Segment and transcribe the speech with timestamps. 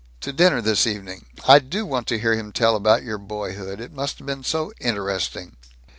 [0.19, 1.27] to dinner this evening.
[1.47, 3.79] I do want to hear him tell about your boyhood.
[3.79, 5.57] It must have been so interesting."